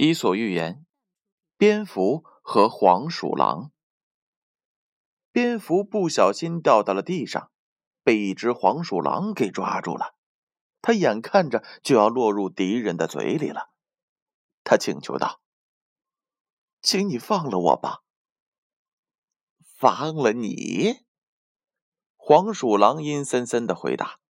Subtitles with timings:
[0.00, 0.86] 伊索寓言：
[1.56, 3.72] 蝙蝠和黄鼠狼。
[5.32, 7.50] 蝙蝠不小心掉到了地上，
[8.04, 10.14] 被一只黄鼠狼给抓住了。
[10.80, 13.72] 他眼看着就要落入敌人的嘴里了，
[14.62, 15.40] 他请求道
[16.80, 18.04] ：“请你放了我吧。
[19.76, 21.00] ”“放了你？”
[22.14, 24.20] 黄鼠狼阴森森的回答：“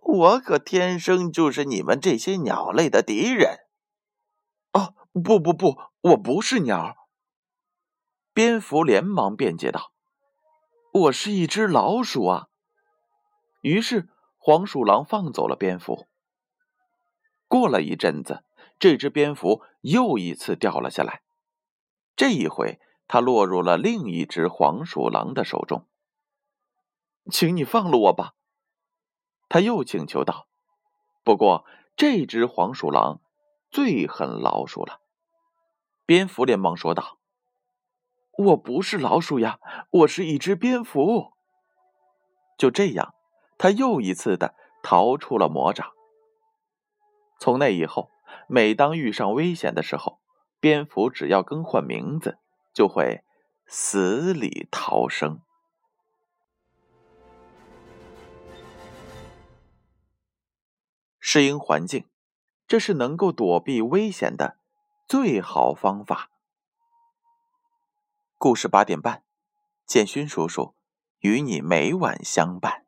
[0.00, 3.58] 我可天生就是你们这些鸟类的敌人。”
[5.12, 6.96] 不不不，我不是鸟。
[8.32, 9.92] 蝙蝠连忙辩解道
[10.90, 12.48] ：“我是一只老鼠啊。”
[13.60, 14.08] 于是
[14.38, 16.08] 黄鼠狼放走了蝙蝠。
[17.46, 18.42] 过了一阵子，
[18.78, 21.20] 这只蝙蝠又一次掉了下来。
[22.16, 25.86] 这一回，它落入了另一只黄鼠狼的手中。
[27.30, 28.32] 请你放了我吧，
[29.50, 30.48] 他又请求道。
[31.22, 33.20] 不过，这只黄鼠狼。
[33.70, 35.00] 最恨老鼠了，
[36.04, 37.18] 蝙蝠连忙说道
[38.36, 39.58] ：“我不是老鼠呀，
[39.90, 41.32] 我是一只蝙蝠。”
[42.58, 43.14] 就这样，
[43.56, 45.92] 他又一次的逃出了魔掌。
[47.40, 48.10] 从那以后，
[48.46, 50.20] 每当遇上危险的时候，
[50.60, 52.38] 蝙蝠只要更换名字，
[52.72, 53.22] 就会
[53.66, 55.40] 死里逃生。
[61.18, 62.06] 适应环境。
[62.68, 64.56] 这是能够躲避危险的
[65.12, 66.30] 最好方法。
[68.38, 69.22] 故事八点半，
[69.84, 70.74] 建勋叔叔
[71.18, 72.81] 与你每晚相伴。